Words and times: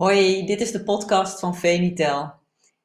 Hoi, 0.00 0.46
dit 0.46 0.60
is 0.60 0.72
de 0.72 0.82
podcast 0.82 1.40
van 1.40 1.56
Venitel. 1.56 2.32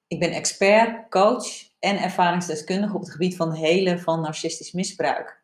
Ik 0.07 0.19
ben 0.19 0.31
expert, 0.31 1.09
coach 1.09 1.45
en 1.79 1.97
ervaringsdeskundige 1.97 2.93
op 2.95 3.01
het 3.01 3.11
gebied 3.11 3.35
van 3.35 3.53
helen 3.53 3.99
van 3.99 4.21
narcistisch 4.21 4.71
misbruik. 4.71 5.43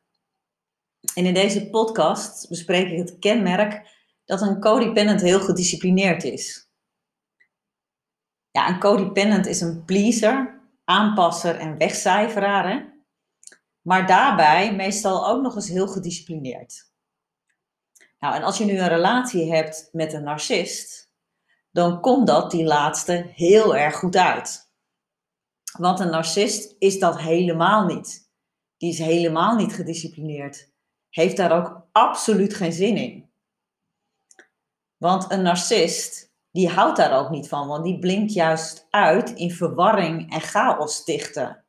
En 1.13 1.25
in 1.25 1.33
deze 1.33 1.69
podcast 1.69 2.49
bespreek 2.49 2.89
ik 2.89 2.97
het 2.97 3.19
kenmerk 3.19 3.89
dat 4.25 4.41
een 4.41 4.59
codependent 4.59 5.21
heel 5.21 5.39
gedisciplineerd 5.39 6.23
is. 6.23 6.69
Ja, 8.51 8.69
een 8.69 8.79
codependent 8.79 9.45
is 9.45 9.61
een 9.61 9.85
pleaser, 9.85 10.61
aanpasser 10.83 11.55
en 11.55 11.77
wegcijferaar, 11.77 12.69
hè? 12.69 12.85
maar 13.81 14.07
daarbij 14.07 14.75
meestal 14.75 15.27
ook 15.27 15.41
nog 15.41 15.55
eens 15.55 15.69
heel 15.69 15.87
gedisciplineerd. 15.87 16.91
Nou, 18.19 18.35
en 18.35 18.43
als 18.43 18.57
je 18.57 18.65
nu 18.65 18.79
een 18.79 18.87
relatie 18.87 19.53
hebt 19.53 19.89
met 19.91 20.13
een 20.13 20.23
narcist, 20.23 21.10
dan 21.71 22.01
komt 22.01 22.27
dat 22.27 22.51
die 22.51 22.63
laatste 22.63 23.31
heel 23.33 23.75
erg 23.75 23.95
goed 23.95 24.15
uit. 24.15 24.69
Want 25.77 25.99
een 25.99 26.09
narcist 26.09 26.75
is 26.79 26.99
dat 26.99 27.19
helemaal 27.19 27.85
niet. 27.85 28.29
Die 28.77 28.91
is 28.91 28.99
helemaal 28.99 29.55
niet 29.55 29.73
gedisciplineerd. 29.73 30.71
Heeft 31.09 31.37
daar 31.37 31.51
ook 31.51 31.87
absoluut 31.91 32.53
geen 32.53 32.73
zin 32.73 32.97
in. 32.97 33.29
Want 34.97 35.31
een 35.31 35.41
narcist, 35.41 36.33
die 36.51 36.69
houdt 36.69 36.97
daar 36.97 37.19
ook 37.19 37.29
niet 37.29 37.47
van, 37.47 37.67
want 37.67 37.83
die 37.83 37.99
blinkt 37.99 38.33
juist 38.33 38.87
uit 38.89 39.29
in 39.29 39.51
verwarring 39.51 40.33
en 40.33 40.41
chaos 40.41 40.95
stichten. 40.95 41.65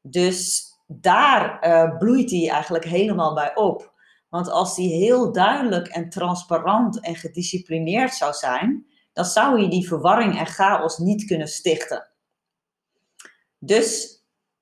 Dus 0.00 0.68
daar 0.86 1.66
uh, 1.66 1.98
bloeit 1.98 2.30
hij 2.30 2.50
eigenlijk 2.50 2.84
helemaal 2.84 3.34
bij 3.34 3.56
op. 3.56 3.92
Want 4.28 4.50
als 4.50 4.74
die 4.74 4.92
heel 4.92 5.32
duidelijk 5.32 5.88
en 5.88 6.08
transparant 6.08 7.00
en 7.00 7.14
gedisciplineerd 7.14 8.14
zou 8.14 8.32
zijn, 8.32 8.86
dan 9.14 9.24
zou 9.24 9.60
je 9.60 9.68
die 9.68 9.88
verwarring 9.88 10.38
en 10.38 10.46
chaos 10.46 10.98
niet 10.98 11.24
kunnen 11.24 11.48
stichten. 11.48 12.08
Dus 13.58 14.18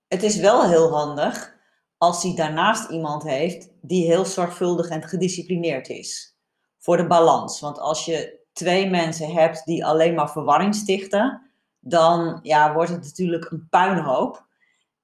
het 0.09 0.23
is 0.23 0.37
wel 0.37 0.69
heel 0.69 0.91
handig 0.91 1.55
als 1.99 2.23
hij 2.23 2.35
daarnaast 2.35 2.91
iemand 2.91 3.23
heeft 3.23 3.69
die 3.81 4.07
heel 4.07 4.25
zorgvuldig 4.25 4.89
en 4.89 5.03
gedisciplineerd 5.03 5.89
is. 5.89 6.37
Voor 6.79 6.97
de 6.97 7.07
balans. 7.07 7.61
Want 7.61 7.79
als 7.79 8.05
je 8.05 8.41
twee 8.53 8.91
mensen 8.91 9.33
hebt 9.33 9.65
die 9.65 9.85
alleen 9.87 10.15
maar 10.15 10.31
verwarring 10.31 10.75
stichten, 10.75 11.51
dan 11.79 12.39
ja, 12.43 12.73
wordt 12.73 12.91
het 12.91 13.03
natuurlijk 13.03 13.51
een 13.51 13.67
puinhoop. 13.71 14.47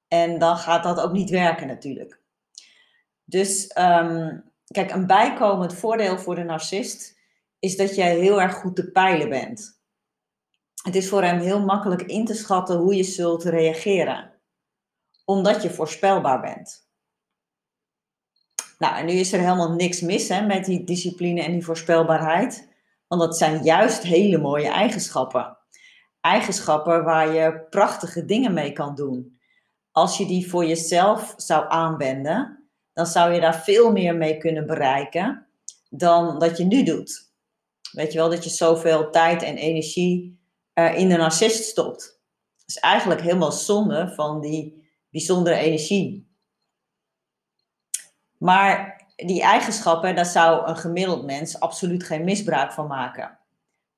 En 0.08 0.38
dan 0.38 0.56
gaat 0.56 0.82
dat 0.82 1.00
ook 1.00 1.12
niet 1.12 1.30
werken 1.30 1.66
natuurlijk. 1.66 2.20
Dus 3.24 3.76
um, 3.78 4.44
kijk, 4.66 4.90
een 4.90 5.06
bijkomend 5.06 5.74
voordeel 5.74 6.18
voor 6.18 6.34
de 6.34 6.42
narcist 6.42 7.17
is 7.58 7.76
dat 7.76 7.94
jij 7.94 8.18
heel 8.18 8.40
erg 8.40 8.54
goed 8.54 8.76
te 8.76 8.90
peilen 8.90 9.28
bent. 9.28 9.80
Het 10.82 10.94
is 10.94 11.08
voor 11.08 11.22
hem 11.22 11.38
heel 11.38 11.60
makkelijk 11.60 12.02
in 12.02 12.24
te 12.24 12.34
schatten 12.34 12.76
hoe 12.76 12.94
je 12.94 13.02
zult 13.02 13.44
reageren, 13.44 14.32
omdat 15.24 15.62
je 15.62 15.70
voorspelbaar 15.70 16.40
bent. 16.40 16.86
Nou, 18.78 18.96
en 18.96 19.06
nu 19.06 19.12
is 19.12 19.32
er 19.32 19.40
helemaal 19.40 19.72
niks 19.72 20.00
mis 20.00 20.28
hè, 20.28 20.46
met 20.46 20.64
die 20.64 20.84
discipline 20.84 21.42
en 21.42 21.52
die 21.52 21.64
voorspelbaarheid, 21.64 22.68
want 23.06 23.20
dat 23.20 23.38
zijn 23.38 23.62
juist 23.62 24.02
hele 24.02 24.38
mooie 24.38 24.68
eigenschappen. 24.68 25.56
Eigenschappen 26.20 27.04
waar 27.04 27.32
je 27.32 27.66
prachtige 27.70 28.24
dingen 28.24 28.52
mee 28.52 28.72
kan 28.72 28.94
doen. 28.94 29.38
Als 29.92 30.18
je 30.18 30.26
die 30.26 30.50
voor 30.50 30.64
jezelf 30.64 31.34
zou 31.36 31.64
aanwenden, 31.68 32.68
dan 32.92 33.06
zou 33.06 33.32
je 33.32 33.40
daar 33.40 33.62
veel 33.62 33.92
meer 33.92 34.16
mee 34.16 34.38
kunnen 34.38 34.66
bereiken 34.66 35.46
dan 35.90 36.38
dat 36.38 36.56
je 36.56 36.64
nu 36.64 36.82
doet. 36.82 37.27
Weet 37.98 38.12
je 38.12 38.18
wel, 38.18 38.30
dat 38.30 38.44
je 38.44 38.50
zoveel 38.50 39.10
tijd 39.10 39.42
en 39.42 39.56
energie 39.56 40.40
uh, 40.74 40.98
in 40.98 41.08
de 41.08 41.16
narcist 41.16 41.64
stopt. 41.64 42.20
Dat 42.56 42.66
is 42.66 42.78
eigenlijk 42.78 43.20
helemaal 43.20 43.52
zonde 43.52 44.12
van 44.14 44.40
die 44.40 44.88
bijzondere 45.10 45.56
energie. 45.56 46.28
Maar 48.36 49.04
die 49.16 49.42
eigenschappen, 49.42 50.14
daar 50.14 50.26
zou 50.26 50.68
een 50.68 50.76
gemiddeld 50.76 51.24
mens 51.24 51.60
absoluut 51.60 52.04
geen 52.04 52.24
misbruik 52.24 52.72
van 52.72 52.86
maken. 52.86 53.38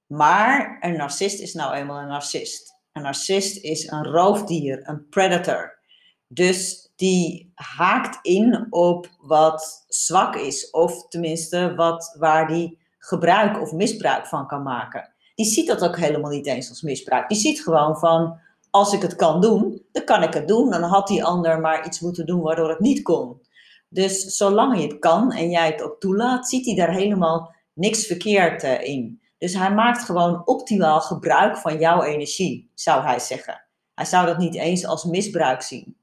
Maar 0.07 0.77
een 0.81 0.97
narcist 0.97 1.41
is 1.41 1.55
nou 1.55 1.75
eenmaal 1.75 2.01
een 2.01 2.09
narcist. 2.09 2.75
Een 2.93 3.03
narcist 3.03 3.57
is 3.57 3.91
een 3.91 4.05
roofdier, 4.05 4.89
een 4.89 5.09
predator. 5.09 5.79
Dus 6.27 6.91
die 6.97 7.53
haakt 7.55 8.19
in 8.23 8.67
op 8.71 9.09
wat 9.19 9.85
zwak 9.89 10.37
is, 10.37 10.71
of 10.71 11.09
tenminste 11.09 11.75
wat, 11.75 12.17
waar 12.19 12.49
die 12.49 12.79
gebruik 13.01 13.61
of 13.61 13.73
misbruik 13.73 14.27
van 14.27 14.47
kan 14.47 14.63
maken. 14.63 15.13
Die 15.35 15.47
ziet 15.47 15.67
dat 15.67 15.83
ook 15.83 15.97
helemaal 15.97 16.31
niet 16.31 16.47
eens 16.47 16.69
als 16.69 16.83
misbruik. 16.83 17.29
Die 17.29 17.39
ziet 17.39 17.63
gewoon 17.63 17.99
van, 17.99 18.39
als 18.71 18.93
ik 18.93 19.03
het 19.03 19.17
kan 19.17 19.41
doen, 19.41 19.83
dan 19.93 20.05
kan 20.05 20.23
ik 20.23 20.35
het 20.35 20.49
doen. 20.49 20.71
Dan 20.71 20.83
had 20.83 21.07
die 21.07 21.25
ander 21.25 21.61
maar 21.61 21.87
iets 21.87 22.01
moeten 22.01 22.27
doen 22.27 22.41
waardoor 22.41 22.69
het 22.69 22.81
niet 22.81 23.03
kon. 23.03 23.41
Dus 23.89 24.25
zolang 24.25 24.77
je 24.77 24.87
het 24.87 24.99
kan 24.99 25.33
en 25.33 25.51
jij 25.51 25.67
het 25.67 25.83
ook 25.83 26.01
toelaat, 26.01 26.49
ziet 26.49 26.67
hij 26.67 26.75
daar 26.75 26.93
helemaal 26.93 27.55
niks 27.73 28.07
verkeerd 28.07 28.63
eh, 28.63 28.83
in. 28.83 29.23
Dus 29.39 29.55
hij 29.55 29.75
maakt 29.75 30.05
gewoon 30.05 30.47
optimaal 30.47 31.01
gebruik 31.01 31.57
van 31.57 31.79
jouw 31.79 32.03
energie, 32.03 32.71
zou 32.75 33.03
hij 33.03 33.19
zeggen. 33.19 33.65
Hij 33.95 34.05
zou 34.05 34.27
dat 34.27 34.39
niet 34.39 34.55
eens 34.55 34.87
als 34.87 35.05
misbruik 35.05 35.63
zien. 35.63 35.97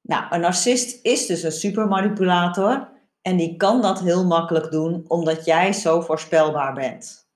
Nou, 0.00 0.24
een 0.30 0.40
narcist 0.40 1.04
is 1.04 1.26
dus 1.26 1.42
een 1.42 1.52
supermanipulator 1.52 2.88
en 3.22 3.36
die 3.36 3.56
kan 3.56 3.82
dat 3.82 4.00
heel 4.00 4.26
makkelijk 4.26 4.70
doen, 4.70 5.04
omdat 5.08 5.44
jij 5.44 5.72
zo 5.72 6.00
voorspelbaar 6.00 6.74
bent. 6.74 7.28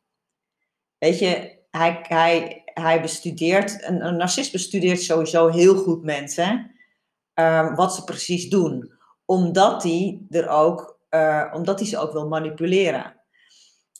Weet 0.98 1.18
je, 1.18 1.58
hij, 1.70 2.04
hij, 2.08 2.62
hij 2.64 3.00
bestudeert, 3.00 3.82
een, 3.88 4.16
narcist 4.16 4.52
bestudeert 4.52 5.02
sowieso 5.02 5.48
heel 5.48 5.76
goed 5.76 6.02
mensen, 6.02 6.70
um, 7.34 7.74
wat 7.74 7.94
ze 7.94 8.04
precies 8.04 8.48
doen. 8.48 8.92
Omdat 9.24 9.82
hij 9.82 10.26
er 10.30 10.48
ook, 10.48 10.98
uh, 11.10 11.52
omdat 11.54 11.78
hij 11.78 11.88
ze 11.88 11.98
ook 11.98 12.12
wil 12.12 12.28
manipuleren. 12.28 13.20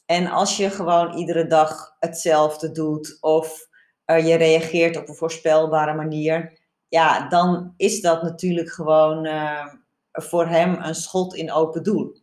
En 0.07 0.27
als 0.27 0.57
je 0.57 0.71
gewoon 0.71 1.15
iedere 1.15 1.47
dag 1.47 1.97
hetzelfde 1.99 2.73
doet, 2.73 3.19
of 3.21 3.69
uh, 4.07 4.27
je 4.27 4.35
reageert 4.35 4.97
op 4.97 5.09
een 5.09 5.15
voorspelbare 5.15 5.95
manier, 5.95 6.59
ja, 6.89 7.29
dan 7.29 7.75
is 7.77 8.01
dat 8.01 8.23
natuurlijk 8.23 8.71
gewoon. 8.71 9.27
Uh, 9.27 9.67
voor 10.13 10.47
hem 10.47 10.75
een 10.83 10.95
schot 10.95 11.35
in 11.35 11.53
open 11.53 11.83
doel. 11.83 12.21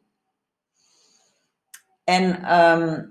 En 2.03 2.43
ehm, 2.43 3.05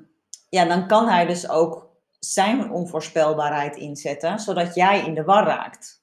ja, 0.48 0.64
dan 0.64 0.86
kan 0.86 1.08
hij 1.08 1.26
dus 1.26 1.48
ook 1.48 1.88
zijn 2.18 2.70
onvoorspelbaarheid 2.70 3.76
inzetten, 3.76 4.38
zodat 4.38 4.74
jij 4.74 5.04
in 5.06 5.14
de 5.14 5.24
war 5.24 5.44
raakt. 5.44 6.02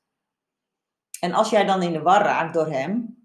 En 1.19 1.33
als 1.33 1.49
jij 1.49 1.65
dan 1.65 1.81
in 1.81 1.93
de 1.93 2.01
war 2.01 2.21
raakt 2.21 2.53
door 2.53 2.67
hem, 2.67 3.23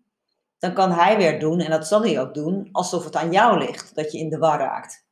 dan 0.59 0.75
kan 0.75 0.93
hij 0.93 1.16
weer 1.16 1.41
doen, 1.41 1.61
en 1.61 1.71
dat 1.71 1.87
zal 1.87 2.03
hij 2.03 2.21
ook 2.21 2.34
doen, 2.34 2.69
alsof 2.72 3.05
het 3.05 3.17
aan 3.17 3.32
jou 3.32 3.59
ligt 3.59 3.94
dat 3.94 4.12
je 4.12 4.19
in 4.19 4.28
de 4.28 4.38
war 4.38 4.59
raakt. 4.59 5.09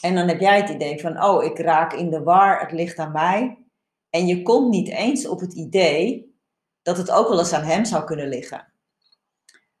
En 0.00 0.14
dan 0.14 0.28
heb 0.28 0.40
jij 0.40 0.60
het 0.60 0.68
idee 0.68 1.00
van, 1.00 1.22
oh, 1.24 1.44
ik 1.44 1.58
raak 1.58 1.92
in 1.92 2.10
de 2.10 2.22
war, 2.22 2.60
het 2.60 2.72
ligt 2.72 2.98
aan 2.98 3.12
mij. 3.12 3.58
En 4.10 4.26
je 4.26 4.42
komt 4.42 4.68
niet 4.68 4.88
eens 4.88 5.26
op 5.26 5.40
het 5.40 5.54
idee 5.54 6.36
dat 6.82 6.96
het 6.96 7.10
ook 7.10 7.28
wel 7.28 7.38
eens 7.38 7.52
aan 7.52 7.64
hem 7.64 7.84
zou 7.84 8.04
kunnen 8.04 8.28
liggen. 8.28 8.72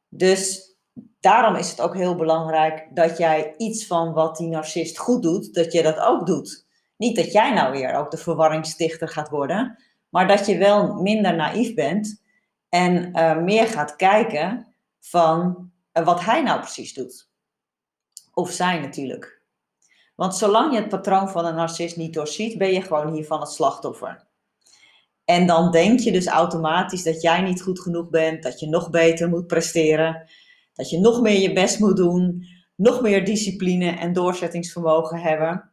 Dus 0.08 0.74
daarom 1.20 1.54
is 1.54 1.70
het 1.70 1.80
ook 1.80 1.94
heel 1.94 2.14
belangrijk 2.14 2.88
dat 2.94 3.18
jij 3.18 3.54
iets 3.56 3.86
van 3.86 4.12
wat 4.12 4.36
die 4.36 4.48
narcist 4.48 4.98
goed 4.98 5.22
doet, 5.22 5.54
dat 5.54 5.72
je 5.72 5.82
dat 5.82 5.98
ook 5.98 6.26
doet. 6.26 6.66
Niet 6.96 7.16
dat 7.16 7.32
jij 7.32 7.54
nou 7.54 7.72
weer 7.72 7.94
ook 7.94 8.10
de 8.10 8.16
verwarringstichter 8.16 9.08
gaat 9.08 9.28
worden, 9.28 9.82
maar 10.08 10.26
dat 10.28 10.46
je 10.46 10.58
wel 10.58 10.94
minder 10.94 11.34
naïef 11.36 11.74
bent 11.74 12.22
en 12.68 13.18
uh, 13.18 13.36
meer 13.36 13.66
gaat 13.66 13.96
kijken 13.96 14.74
van 15.00 15.70
uh, 15.92 16.04
wat 16.04 16.20
hij 16.20 16.42
nou 16.42 16.60
precies 16.60 16.94
doet. 16.94 17.30
Of 18.32 18.50
zij 18.50 18.80
natuurlijk. 18.80 19.42
Want 20.14 20.36
zolang 20.36 20.72
je 20.72 20.80
het 20.80 20.88
patroon 20.88 21.28
van 21.28 21.46
een 21.46 21.54
narcist 21.54 21.96
niet 21.96 22.14
doorziet, 22.14 22.58
ben 22.58 22.72
je 22.72 22.82
gewoon 22.82 23.12
hiervan 23.12 23.40
het 23.40 23.50
slachtoffer. 23.50 24.26
En 25.28 25.46
dan 25.46 25.70
denk 25.70 26.00
je 26.00 26.12
dus 26.12 26.26
automatisch 26.26 27.02
dat 27.02 27.22
jij 27.22 27.40
niet 27.40 27.62
goed 27.62 27.80
genoeg 27.80 28.10
bent, 28.10 28.42
dat 28.42 28.60
je 28.60 28.68
nog 28.68 28.90
beter 28.90 29.28
moet 29.28 29.46
presteren, 29.46 30.28
dat 30.74 30.90
je 30.90 30.98
nog 30.98 31.20
meer 31.20 31.40
je 31.40 31.52
best 31.52 31.78
moet 31.78 31.96
doen, 31.96 32.46
nog 32.74 33.00
meer 33.00 33.24
discipline 33.24 33.90
en 33.90 34.12
doorzettingsvermogen 34.12 35.18
hebben. 35.18 35.70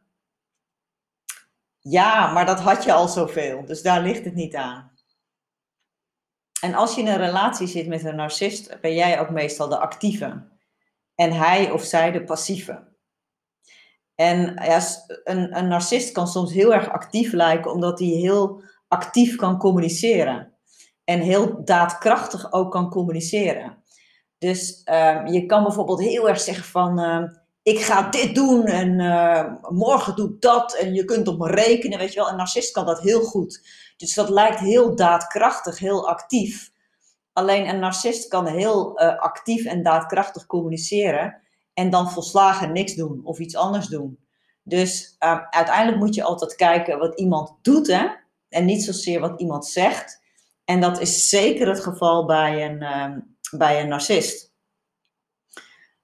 Ja, 1.80 2.32
maar 2.32 2.46
dat 2.46 2.60
had 2.60 2.84
je 2.84 2.92
al 2.92 3.08
zoveel, 3.08 3.64
dus 3.64 3.82
daar 3.82 4.02
ligt 4.02 4.24
het 4.24 4.34
niet 4.34 4.54
aan. 4.54 4.92
En 6.60 6.74
als 6.74 6.94
je 6.94 7.00
in 7.00 7.06
een 7.06 7.16
relatie 7.16 7.66
zit 7.66 7.86
met 7.86 8.04
een 8.04 8.16
narcist, 8.16 8.80
ben 8.80 8.94
jij 8.94 9.20
ook 9.20 9.30
meestal 9.30 9.68
de 9.68 9.78
actieve 9.78 10.48
en 11.14 11.32
hij 11.32 11.70
of 11.70 11.82
zij 11.82 12.10
de 12.10 12.24
passieve. 12.24 12.94
En 14.14 14.54
ja, 14.54 14.80
een, 15.24 15.56
een 15.56 15.68
narcist 15.68 16.12
kan 16.12 16.26
soms 16.26 16.52
heel 16.52 16.74
erg 16.74 16.88
actief 16.88 17.32
lijken, 17.32 17.72
omdat 17.72 17.98
hij 17.98 18.08
heel 18.08 18.64
actief 18.88 19.36
kan 19.36 19.58
communiceren. 19.58 20.52
En 21.04 21.20
heel 21.20 21.64
daadkrachtig 21.64 22.52
ook 22.52 22.72
kan 22.72 22.90
communiceren. 22.90 23.82
Dus 24.38 24.82
ehm, 24.84 25.26
je 25.26 25.46
kan 25.46 25.62
bijvoorbeeld 25.62 26.00
heel 26.00 26.28
erg 26.28 26.40
zeggen 26.40 26.64
van, 26.64 27.00
uh, 27.00 27.22
ik 27.62 27.80
ga 27.80 28.10
dit 28.10 28.34
doen 28.34 28.64
en 28.64 29.00
eh, 29.00 29.52
morgen 29.68 30.16
doe 30.16 30.28
ik 30.28 30.40
dat 30.40 30.74
en 30.74 30.94
je 30.94 31.04
kunt 31.04 31.28
op 31.28 31.38
me 31.38 31.50
rekenen, 31.50 31.98
weet 31.98 32.12
je 32.12 32.20
wel. 32.20 32.28
Een 32.28 32.36
narcist 32.36 32.72
kan 32.72 32.86
dat 32.86 33.00
heel 33.00 33.20
goed. 33.20 33.68
Dus 33.96 34.14
dat 34.14 34.28
lijkt 34.28 34.58
heel 34.58 34.96
daadkrachtig, 34.96 35.78
heel 35.78 36.08
actief. 36.08 36.70
Alleen 37.32 37.68
een 37.68 37.78
narcist 37.78 38.28
kan 38.28 38.46
heel 38.46 39.02
uh, 39.02 39.18
actief 39.18 39.64
en 39.64 39.82
daadkrachtig 39.82 40.46
communiceren 40.46 41.40
en 41.74 41.90
dan 41.90 42.10
volslagen 42.10 42.72
niks 42.72 42.94
doen 42.94 43.20
of 43.24 43.38
iets 43.38 43.56
anders 43.56 43.86
doen. 43.86 44.18
Dus 44.62 45.16
uh, 45.24 45.38
uiteindelijk 45.50 45.98
moet 45.98 46.14
je 46.14 46.22
altijd 46.22 46.54
kijken 46.54 46.98
wat 46.98 47.18
iemand 47.18 47.58
doet 47.62 47.86
hè? 47.86 48.06
En 48.48 48.64
niet 48.64 48.84
zozeer 48.84 49.20
wat 49.20 49.40
iemand 49.40 49.66
zegt. 49.66 50.24
En 50.64 50.80
dat 50.80 51.00
is 51.00 51.28
zeker 51.28 51.68
het 51.68 51.80
geval 51.80 52.26
bij 52.26 52.70
een, 52.70 52.82
uh, 52.82 53.16
bij 53.58 53.80
een 53.80 53.88
narcist. 53.88 54.54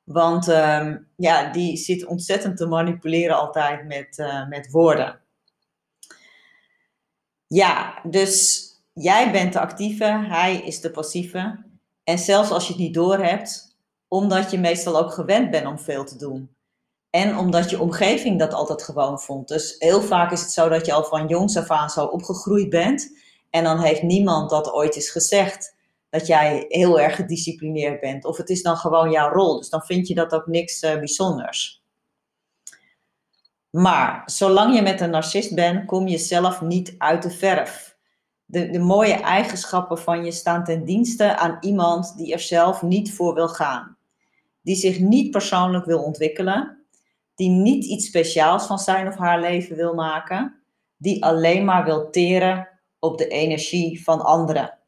Want 0.05 0.49
ehm, 0.49 0.99
ja, 1.17 1.53
die 1.53 1.77
zit 1.77 2.07
ontzettend 2.07 2.57
te 2.57 2.67
manipuleren 2.67 3.37
altijd 3.37 3.87
met, 3.87 4.19
uh, 4.19 4.49
met 4.49 4.71
woorden. 4.71 5.21
Ja, 7.47 8.01
dus 8.03 8.67
jij 8.93 9.33
bent 9.33 9.53
de 9.53 9.61
actieve, 9.61 10.05
hij 10.05 10.57
is 10.57 10.81
de 10.81 10.91
passieve. 10.91 11.65
En 12.05 12.19
zelfs 12.19 12.51
als 12.51 12.67
je 12.67 12.73
het 12.73 12.83
niet 12.83 12.95
doorhebt, 12.95 13.77
omdat 14.09 14.51
je 14.51 14.59
meestal 14.59 14.99
ook 14.99 15.13
gewend 15.13 15.51
bent 15.51 15.67
om 15.67 15.79
veel 15.79 16.05
te 16.05 16.17
doen. 16.17 16.57
En 17.13 17.37
omdat 17.37 17.71
je 17.71 17.81
omgeving 17.81 18.39
dat 18.39 18.53
altijd 18.53 18.83
gewoon 18.83 19.21
vond. 19.21 19.49
Dus 19.49 19.77
heel 19.79 20.03
vaak 20.03 20.33
is 20.33 20.41
het 20.41 20.51
zo 20.51 20.69
dat 20.69 20.87
je 20.87 20.93
al 20.93 21.05
van 21.05 21.27
jongs 21.27 21.57
af 21.57 21.71
aan 21.71 21.91
zo 21.91 22.05
opgegroeid 22.05 22.71
bent. 22.71 23.19
En 23.51 23.65
dan 23.65 23.81
heeft 23.81 24.03
niemand 24.03 24.51
dat 24.51 24.73
ooit 24.73 24.95
eens 24.95 25.11
gezegd 25.11 25.77
dat 26.11 26.27
jij 26.27 26.65
heel 26.69 27.01
erg 27.01 27.17
gedisciplineerd 27.17 28.01
bent. 28.01 28.25
Of 28.25 28.37
het 28.37 28.49
is 28.49 28.63
dan 28.63 28.77
gewoon 28.77 29.11
jouw 29.11 29.33
rol. 29.33 29.59
Dus 29.59 29.69
dan 29.69 29.83
vind 29.83 30.09
je 30.09 30.15
dat 30.15 30.33
ook 30.33 30.47
niks 30.47 30.83
uh, 30.83 30.99
bijzonders. 30.99 31.85
Maar 33.71 34.23
zolang 34.27 34.75
je 34.75 34.83
met 34.83 35.01
een 35.01 35.11
narcist 35.11 35.55
bent, 35.55 35.87
kom 35.87 36.09
je 36.09 36.19
zelf 36.19 36.61
niet 36.61 36.95
uit 36.99 37.23
de 37.23 37.31
verf. 37.31 37.97
De, 38.45 38.71
de 38.71 38.79
mooie 38.79 39.15
eigenschappen 39.15 39.99
van 39.99 40.25
je 40.25 40.33
staan 40.33 40.65
ten 40.65 40.85
dienste 40.85 41.37
aan 41.37 41.57
iemand 41.61 42.17
die 42.17 42.33
er 42.33 42.41
zelf 42.41 42.83
niet 42.83 43.15
voor 43.15 43.35
wil 43.35 43.49
gaan. 43.49 43.97
Die 44.63 44.77
zich 44.77 44.99
niet 44.99 45.31
persoonlijk 45.31 45.85
wil 45.85 46.03
ontwikkelen. 46.03 46.82
Die 47.35 47.51
niet 47.51 47.85
iets 47.85 48.07
speciaals 48.07 48.67
van 48.67 48.79
zijn 48.79 49.09
of 49.09 49.17
haar 49.17 49.41
leven 49.41 49.77
wil 49.77 49.95
maken. 49.95 50.63
Die 50.97 51.25
alleen 51.25 51.65
maar 51.65 51.85
wil 51.85 52.11
teren 52.11 52.69
op 52.99 53.19
de 53.19 53.29
energie 53.29 54.03
van 54.03 54.21
anderen. 54.21 54.79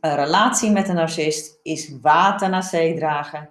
Een 0.00 0.14
relatie 0.14 0.70
met 0.70 0.88
een 0.88 0.94
narcist 0.94 1.58
is 1.62 1.98
water 2.00 2.48
naar 2.48 2.62
zee 2.62 2.94
dragen 2.94 3.50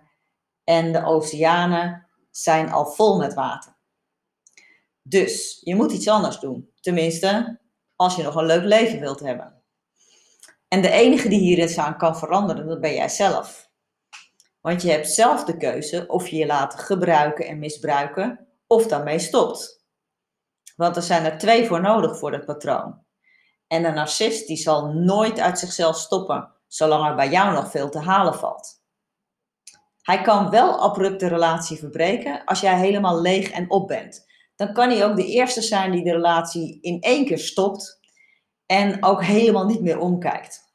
en 0.64 0.92
de 0.92 1.06
oceanen 1.06 2.08
zijn 2.32 2.72
al 2.72 2.86
vol 2.86 3.18
met 3.18 3.34
water. 3.34 3.76
Dus 5.02 5.62
je 5.64 5.76
moet 5.76 5.92
iets 5.92 6.08
anders 6.08 6.40
doen. 6.40 6.72
Tenminste, 6.80 7.60
als 7.96 8.16
je 8.16 8.24
nog 8.24 8.36
een 8.36 8.46
leuk 8.46 8.64
leven 8.64 9.00
wilt 9.00 9.20
hebben. 9.20 9.64
En 10.68 10.82
de 10.82 10.90
enige 10.90 11.30
die 11.30 11.40
hierin 11.40 11.80
aan 11.80 11.98
kan 11.98 12.18
veranderen, 12.18 12.68
dat 12.68 12.82
ben 12.82 12.94
jij 12.94 13.10
zelf. 13.10 13.71
Want 14.62 14.82
je 14.82 14.92
hebt 14.92 15.10
zelf 15.10 15.44
de 15.44 15.58
keuze 15.58 16.08
of 16.08 16.28
je 16.28 16.36
je 16.36 16.46
laat 16.46 16.80
gebruiken 16.80 17.48
en 17.48 17.60
misbruiken 17.60 18.48
of 18.68 18.88
daarmee 18.88 19.20
stopt. 19.20 19.86
Want 20.76 20.96
er 20.96 21.02
zijn 21.02 21.26
er 21.26 21.38
twee 21.38 21.66
voor 21.66 21.82
nodig 21.82 22.18
voor 22.18 22.32
dat 22.32 22.46
patroon. 22.46 23.04
En 23.68 23.86
een 23.86 23.94
narcist 23.94 24.48
die 24.48 24.58
zal 24.58 24.94
nooit 24.94 25.40
uit 25.40 25.60
zichzelf 25.60 25.98
stoppen, 25.98 26.52
zolang 26.68 27.08
er 27.08 27.16
bij 27.16 27.30
jou 27.30 27.54
nog 27.54 27.72
veel 27.72 27.90
te 27.90 28.00
halen 28.00 28.36
valt. 28.36 28.82
Hij 30.02 30.22
kan 30.22 30.50
wel 30.50 30.80
abrupt 30.80 31.20
de 31.20 31.28
relatie 31.28 31.78
verbreken 31.78 32.44
als 32.46 32.60
jij 32.60 32.80
helemaal 32.80 33.22
leeg 33.22 33.52
en 33.52 33.70
op 33.70 33.88
bent. 33.88 34.26
Dan 34.56 34.74
kan 34.74 34.90
hij 34.90 35.06
ook 35.06 35.16
de 35.16 35.26
eerste 35.26 35.62
zijn 35.62 35.92
die 35.92 36.04
de 36.04 36.12
relatie 36.12 36.82
in 36.82 37.02
één 37.02 37.26
keer 37.26 37.40
stopt 37.40 38.00
en 38.66 39.04
ook 39.04 39.24
helemaal 39.24 39.66
niet 39.66 39.82
meer 39.82 40.00
omkijkt. 40.00 40.70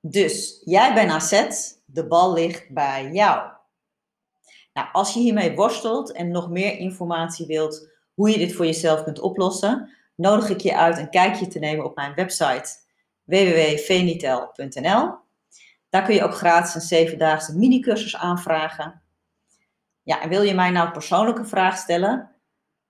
Dus 0.00 0.62
jij 0.64 0.94
bent 0.94 1.10
asset, 1.10 1.81
de 1.92 2.06
bal 2.06 2.32
ligt 2.32 2.70
bij 2.70 3.10
jou. 3.12 3.50
Nou, 4.72 4.88
als 4.92 5.14
je 5.14 5.20
hiermee 5.20 5.54
worstelt 5.54 6.12
en 6.12 6.30
nog 6.30 6.50
meer 6.50 6.78
informatie 6.78 7.46
wilt 7.46 7.90
hoe 8.14 8.30
je 8.30 8.38
dit 8.38 8.52
voor 8.54 8.64
jezelf 8.64 9.02
kunt 9.02 9.20
oplossen, 9.20 9.90
nodig 10.16 10.48
ik 10.48 10.60
je 10.60 10.76
uit 10.76 10.98
een 10.98 11.10
kijkje 11.10 11.46
te 11.46 11.58
nemen 11.58 11.84
op 11.84 11.96
mijn 11.96 12.14
website 12.14 12.80
www.venitel.nl. 13.24 15.14
Daar 15.88 16.04
kun 16.04 16.14
je 16.14 16.22
ook 16.22 16.34
gratis 16.34 16.74
een 16.74 16.80
zevendaagse 16.80 17.58
mini-cursus 17.58 18.16
aanvragen. 18.16 19.02
Ja, 20.02 20.20
en 20.20 20.28
wil 20.28 20.42
je 20.42 20.54
mij 20.54 20.70
nou 20.70 20.90
persoonlijk 20.90 21.38
een 21.38 21.48
vraag 21.48 21.76
stellen? 21.76 22.30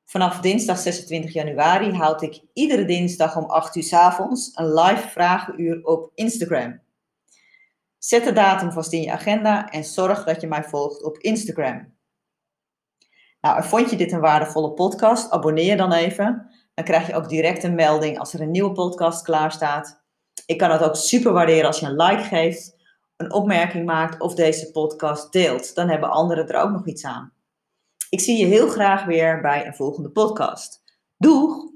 Vanaf 0.04 0.40
dinsdag 0.40 0.78
26 0.78 1.32
januari 1.32 1.92
houd 1.92 2.22
ik 2.22 2.40
iedere 2.52 2.84
dinsdag 2.84 3.36
om 3.36 3.44
8 3.44 3.76
uur 3.76 3.82
s 3.82 3.92
avonds 3.92 4.50
een 4.54 4.74
live 4.74 5.08
vragenuur 5.08 5.84
op 5.84 6.10
Instagram. 6.14 6.80
Zet 8.04 8.24
de 8.24 8.32
datum 8.32 8.72
vast 8.72 8.92
in 8.92 9.00
je 9.00 9.12
agenda 9.12 9.68
en 9.68 9.84
zorg 9.84 10.24
dat 10.24 10.40
je 10.40 10.46
mij 10.46 10.64
volgt 10.64 11.02
op 11.02 11.18
Instagram. 11.18 11.96
Nou, 13.40 13.64
vond 13.64 13.90
je 13.90 13.96
dit 13.96 14.12
een 14.12 14.20
waardevolle 14.20 14.72
podcast? 14.72 15.30
Abonneer 15.30 15.64
je 15.64 15.76
dan 15.76 15.92
even. 15.92 16.50
Dan 16.74 16.84
krijg 16.84 17.06
je 17.06 17.14
ook 17.14 17.28
direct 17.28 17.64
een 17.64 17.74
melding 17.74 18.18
als 18.18 18.34
er 18.34 18.40
een 18.40 18.50
nieuwe 18.50 18.72
podcast 18.72 19.24
klaar 19.24 19.52
staat. 19.52 20.02
Ik 20.46 20.58
kan 20.58 20.70
het 20.70 20.82
ook 20.82 20.96
super 20.96 21.32
waarderen 21.32 21.66
als 21.66 21.80
je 21.80 21.86
een 21.86 22.02
like 22.02 22.22
geeft, 22.22 22.76
een 23.16 23.32
opmerking 23.32 23.86
maakt 23.86 24.20
of 24.20 24.34
deze 24.34 24.70
podcast 24.70 25.32
deelt. 25.32 25.74
Dan 25.74 25.88
hebben 25.88 26.10
anderen 26.10 26.48
er 26.48 26.62
ook 26.62 26.70
nog 26.70 26.86
iets 26.86 27.04
aan. 27.04 27.32
Ik 28.10 28.20
zie 28.20 28.38
je 28.38 28.46
heel 28.46 28.68
graag 28.68 29.04
weer 29.04 29.40
bij 29.40 29.66
een 29.66 29.74
volgende 29.74 30.10
podcast. 30.10 30.82
Doeg! 31.16 31.71